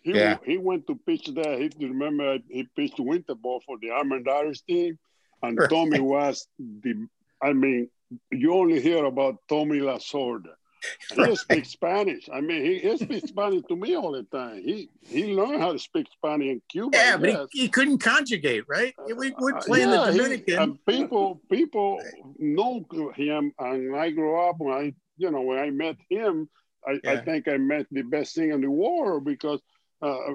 [0.03, 0.37] he, yeah.
[0.45, 1.57] he went to pitch there.
[1.57, 4.99] He remember he pitched winter ball for the Almendares team,
[5.41, 5.69] and right.
[5.69, 7.07] Tommy was the.
[7.41, 7.89] I mean,
[8.31, 10.53] you only hear about Tommy Lasorda.
[11.09, 11.37] He right.
[11.37, 12.27] speaks Spanish.
[12.31, 14.61] I mean, he, he speaks Spanish to me all the time.
[14.61, 16.97] He he learned how to speak Spanish in Cuba.
[16.97, 18.93] Yeah, but he, he, couldn't conjugate, right?
[19.07, 20.43] We would play uh, yeah, the Dominican.
[20.45, 22.01] He, and people people
[22.37, 22.85] know
[23.15, 26.49] him, and I grew up when I you know when I met him.
[26.85, 27.11] I, yeah.
[27.11, 29.61] I think I met the best thing in the world because
[30.03, 30.33] uh,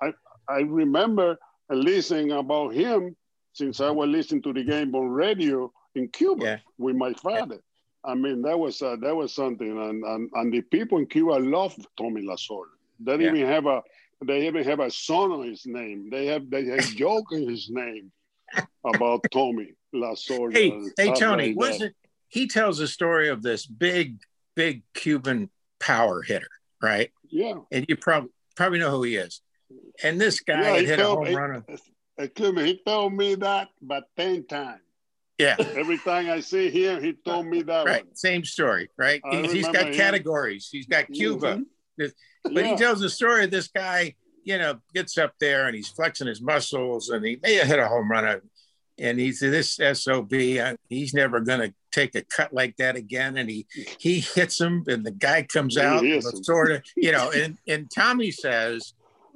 [0.00, 0.12] I,
[0.48, 3.16] I remember listening about him
[3.52, 6.56] since I was listening to the game on radio in Cuba yeah.
[6.78, 7.56] with my father.
[7.56, 8.12] Yeah.
[8.12, 11.32] I mean, that was uh, that was something, and, and and the people in Cuba
[11.32, 12.72] love Tommy Lasorda.
[13.00, 13.30] They yeah.
[13.30, 13.82] even have a
[14.24, 16.08] they even have a song on his name.
[16.10, 18.10] They have they have joke in his name
[18.84, 20.54] about Tommy Lasorda.
[20.54, 21.94] Hey, hey, Tony, like wasn't
[22.30, 24.20] he tells a story of this big,
[24.54, 26.48] big Cuban power hitter,
[26.80, 27.10] right?
[27.28, 27.54] Yeah.
[27.72, 29.40] And you probably probably know who he is.
[30.04, 31.64] And this guy yeah, hit a home run.
[32.18, 34.82] Excuse me, he told me that about 10 times.
[35.38, 35.56] Yeah.
[35.58, 38.04] Every time I see him, he told me that right.
[38.04, 38.14] One.
[38.14, 39.22] Same story, right?
[39.30, 39.94] He's, he's got him.
[39.94, 40.68] categories.
[40.70, 41.62] He's got Cuba.
[41.98, 42.04] Mm-hmm.
[42.52, 42.70] But yeah.
[42.70, 46.26] he tells the story of this guy, you know, gets up there and he's flexing
[46.26, 48.42] his muscles and he may have hit a home run.
[48.98, 50.34] And he said, this SOB,
[50.90, 53.36] he's never going to take a cut like that again.
[53.36, 53.66] And he
[53.98, 56.04] he hits him, and the guy comes out,
[56.42, 57.30] sort of, you know.
[57.30, 58.94] And and Tommy says,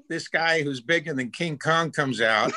[0.09, 2.53] this guy who's bigger than King Kong comes out,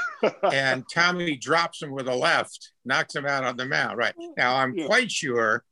[0.52, 3.98] and Tommy drops him with a left, knocks him out on the mound.
[3.98, 4.86] Right now, I'm yeah.
[4.86, 5.64] quite sure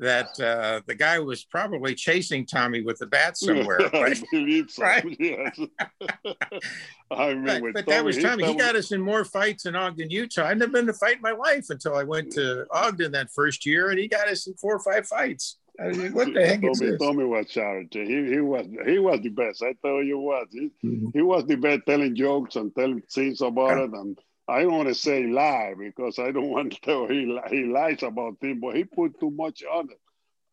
[0.00, 3.78] that uh, the guy was probably chasing Tommy with the bat somewhere.
[3.92, 4.18] Right?
[4.18, 4.82] I believe so.
[4.82, 5.04] Right?
[5.20, 5.58] Yes.
[7.10, 7.72] I remember.
[7.72, 8.46] But, but that was Tommy.
[8.46, 10.46] He got us in more fights in Ogden, Utah.
[10.46, 13.66] I'd never been to fight in my life until I went to Ogden that first
[13.66, 15.56] year, and he got us in four or five fights.
[15.80, 16.98] I mean, what the heck Tommy, is this?
[17.00, 18.06] Tommy was charity.
[18.06, 19.62] He, he was he was the best.
[19.62, 21.08] I tell you what, he, mm-hmm.
[21.12, 23.84] he was the best telling jokes and telling things about yeah.
[23.84, 23.90] it.
[23.90, 24.18] And
[24.50, 28.02] I don't want to say lie because I don't want to tell he he lies
[28.02, 30.00] about things, but he put too much on it.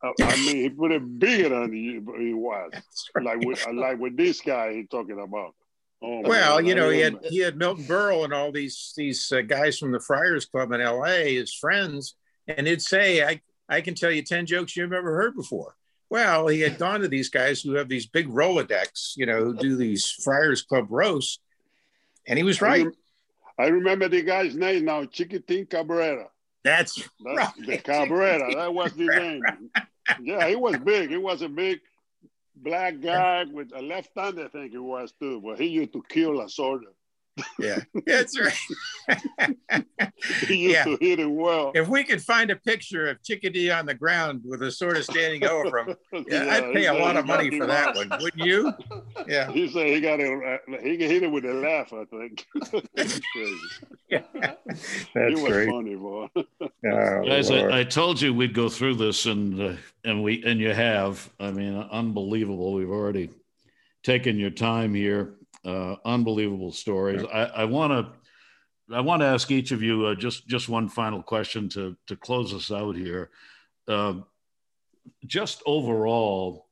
[0.03, 2.71] Uh, I mean, he put it bigger than he, he was.
[3.15, 3.25] Right.
[3.25, 5.55] Like with like with this guy he's talking about.
[5.99, 9.31] Oh, well, man, you know, he had he had Milton Berle and all these these
[9.31, 11.35] uh, guys from the Friars Club in L.A.
[11.35, 12.15] his friends,
[12.47, 15.73] and he'd say, "I I can tell you ten jokes you've never heard before."
[16.09, 19.57] Well, he had gone to these guys who have these big Rolodex, you know, who
[19.57, 21.39] do these Friars Club roasts,
[22.27, 22.85] and he was right.
[22.85, 22.91] I,
[23.65, 26.29] remember the guy's name now, Chiquitin Cabrera.
[26.63, 27.53] That's, That's right.
[27.65, 28.53] the Cabrera.
[28.53, 29.41] That was the name.
[30.21, 31.09] Yeah, he was big.
[31.09, 31.79] He was a big
[32.55, 35.41] black guy with a left hand, I think it was too.
[35.43, 36.91] But he used to kill a soldier.
[37.59, 39.55] Yeah, that's right.
[40.47, 40.83] he used yeah.
[40.85, 41.71] to hit it well.
[41.75, 45.03] If we could find a picture of Chickadee on the ground with a sword of
[45.03, 48.43] standing over him, yeah, yeah, I'd pay a lot of money for that one, wouldn't
[48.43, 48.73] you?
[49.27, 49.51] Yeah.
[49.51, 50.61] He said he got it.
[50.81, 51.93] He hit it with a laugh.
[51.93, 52.45] I think.
[52.95, 53.19] that's
[54.09, 54.21] yeah.
[54.33, 55.69] That's was great.
[55.69, 56.27] funny, boy.
[56.35, 60.59] Oh, Guys, I, I, told you we'd go through this, and uh, and we and
[60.59, 61.29] you have.
[61.39, 62.73] I mean, unbelievable.
[62.73, 63.29] We've already
[64.03, 65.37] taken your time here
[65.67, 67.23] uh, unbelievable stories.
[67.31, 71.21] I want to I want to ask each of you uh, just just one final
[71.21, 73.29] question to to close us out here.
[73.87, 74.15] Uh,
[75.25, 76.66] just overall,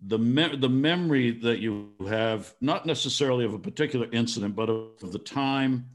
[0.00, 5.12] the me- the memory that you have, not necessarily of a particular incident, but of
[5.12, 5.90] the time,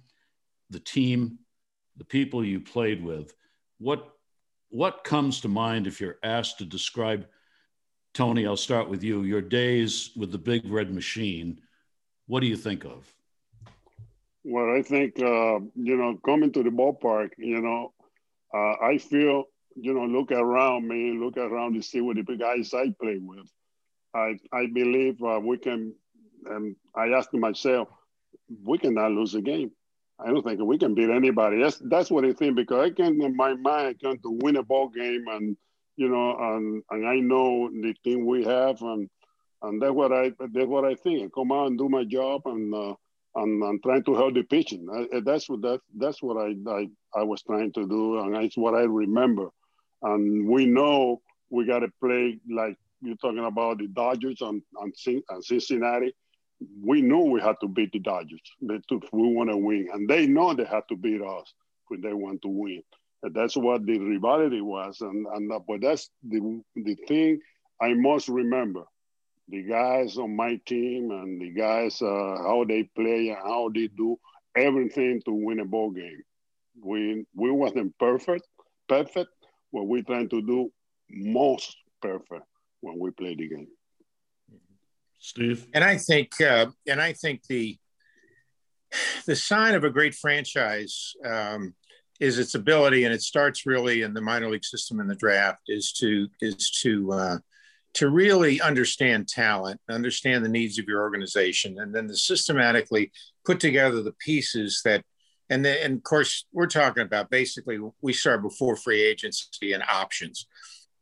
[0.70, 1.40] the team,
[1.98, 3.34] the people you played with.
[3.80, 4.10] What
[4.70, 7.28] what comes to mind if you're asked to describe?
[8.14, 9.24] Tony, I'll start with you.
[9.24, 11.60] Your days with the Big Red Machine
[12.28, 13.12] what do you think of?
[14.44, 17.94] Well, I think, uh, you know, coming to the ballpark, you know,
[18.54, 22.74] uh, I feel, you know, look around me, look around to see what the guys
[22.74, 23.50] I play with.
[24.16, 25.94] I, I believe uh, we can,
[26.46, 27.90] and I asked myself,
[28.64, 29.72] we cannot lose a game.
[30.20, 31.62] I don't think we can beat anybody.
[31.62, 34.58] That's that's what I think because I can in my mind I can to win
[34.58, 35.58] a ball game and
[35.98, 39.10] you know and and I know the team we have and
[39.64, 41.24] and that's what I that's what I think.
[41.24, 42.94] I come out and do my job, and uh,
[43.36, 44.88] and I'm trying to help the pitching.
[44.94, 48.58] I, that's what that that's what I, I I was trying to do, and that's
[48.58, 49.50] what I remember.
[50.02, 54.94] And we know we got to play like you're talking about the Dodgers and, and,
[55.30, 56.14] and Cincinnati.
[56.82, 60.54] We know we had to beat the Dodgers we want to win, and they know
[60.54, 61.54] they had to beat us
[61.88, 62.84] when they want to win.
[63.22, 67.40] And that's what the rivalry was, and and but that's the the thing
[67.82, 68.84] I must remember
[69.50, 73.88] the guys on my team and the guys uh, how they play and how they
[73.88, 74.18] do
[74.56, 76.24] everything to win a ball game.
[76.82, 78.48] We we wasn't perfect,
[78.88, 79.32] perfect.
[79.72, 80.72] What we trying to do
[81.10, 82.46] most perfect
[82.84, 83.68] when we play the game.
[85.20, 87.78] Steve, and I think uh, and I think the
[89.26, 91.74] the sign of a great franchise um,
[92.20, 95.62] is its ability, and it starts really in the minor league system in the draft,
[95.68, 97.38] is to is to uh,
[97.94, 103.12] to really understand talent, understand the needs of your organization, and then to systematically
[103.46, 105.04] put together the pieces that,
[105.50, 109.84] and then, and of course, we're talking about basically we start before free agency and
[109.84, 110.48] options.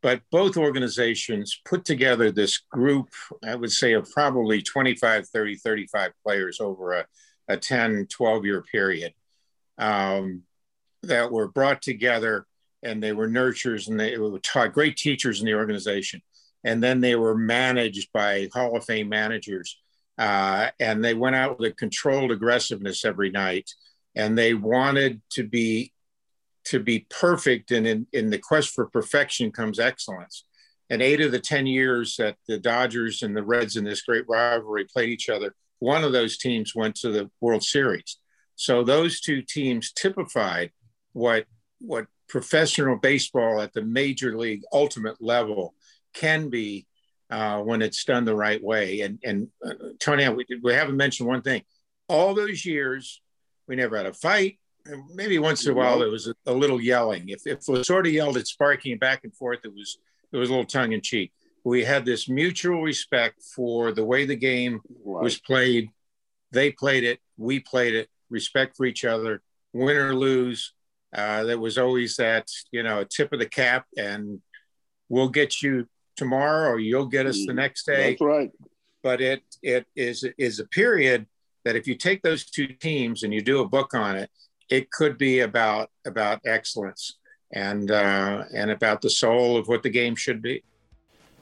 [0.02, 3.10] But both organizations put together this group,
[3.44, 7.06] I would say, of probably 25, 30, 35 players over a,
[7.48, 9.14] a 10, 12 year period
[9.78, 10.44] um,
[11.04, 12.46] that were brought together
[12.84, 16.22] and they were nurtures and they were taught great teachers in the organization
[16.64, 19.80] and then they were managed by Hall of Fame managers.
[20.18, 23.72] Uh, and they went out with a controlled aggressiveness every night,
[24.16, 25.92] and they wanted to be
[26.66, 27.72] to be perfect.
[27.72, 30.46] And in, in the quest for perfection comes excellence.
[30.90, 34.26] And eight of the ten years that the Dodgers and the Reds in this great
[34.28, 38.18] rivalry played each other, one of those teams went to the World Series.
[38.56, 40.72] So those two teams typified
[41.14, 41.46] what
[41.80, 45.74] what professional baseball at the major league ultimate level
[46.14, 46.88] can be
[47.30, 49.02] uh, when it's done the right way.
[49.02, 51.64] And, and uh, Tony, we, we haven't mentioned one thing.
[52.08, 53.22] All those years,
[53.68, 54.60] we never had a fight.
[55.14, 57.30] Maybe once in a while there was a, a little yelling.
[57.30, 59.98] If, if it was sort of yelled at sparking back and forth, it was
[60.32, 61.32] it was a little tongue in cheek.
[61.64, 65.24] We had this mutual respect for the way the game right.
[65.24, 65.90] was played.
[66.52, 68.10] They played it, we played it.
[68.30, 69.42] Respect for each other,
[69.74, 70.74] win or lose.
[71.14, 74.42] Uh, there was always that you know tip of the cap and
[75.10, 78.12] we'll get you tomorrow or you'll get us the mm, next day.
[78.12, 78.52] That's right.
[79.04, 81.28] But it it is is a period
[81.66, 84.30] that if you take those two teams and you do a book on it,
[84.72, 87.18] it could be about about excellence
[87.54, 90.64] and uh, and about the soul of what the game should be.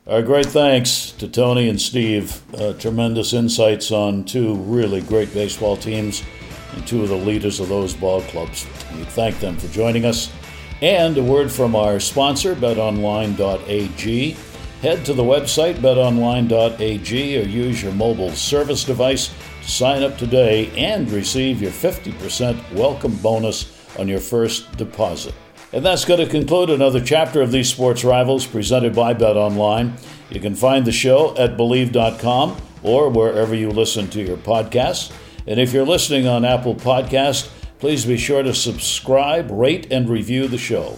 [0.07, 2.41] Our great thanks to Tony and Steve.
[2.55, 6.23] Uh, tremendous insights on two really great baseball teams
[6.73, 8.65] and two of the leaders of those ball clubs.
[8.95, 10.31] We thank them for joining us.
[10.81, 14.37] And a word from our sponsor, betonline.ag.
[14.81, 19.29] Head to the website betonline.ag or use your mobile service device
[19.69, 25.33] sign up today and receive your 50% welcome bonus on your first deposit.
[25.71, 29.93] And that's going to conclude another chapter of these sports rivals presented by Bet Online.
[30.29, 35.11] You can find the show at Bleav.com or wherever you listen to your podcasts.
[35.45, 37.49] And if you're listening on Apple Podcast,
[37.79, 40.97] please be sure to subscribe, rate, and review the show.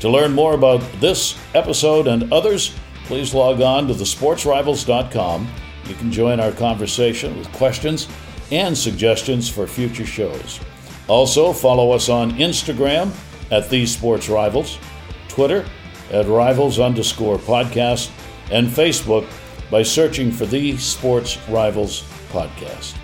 [0.00, 5.48] To learn more about this episode and others, please log on to thesportsrivals.com.
[5.90, 8.06] You can join our conversation with questions
[8.52, 10.60] and suggestions for future shows.
[11.08, 13.12] Also, follow us on Instagram
[13.50, 14.78] at These Sports Rivals,
[15.26, 15.66] Twitter
[16.12, 18.12] at Rivals underscore podcast,
[18.52, 19.28] and Facebook
[19.68, 22.96] by searching for the Sports Rivals podcast.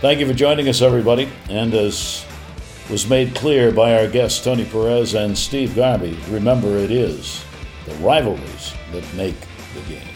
[0.00, 1.28] Thank you for joining us, everybody.
[1.50, 2.24] And as
[2.88, 7.44] was made clear by our guests Tony Perez and Steve Garvey, remember it is
[7.84, 9.36] the rivalries that make
[9.74, 10.15] the game.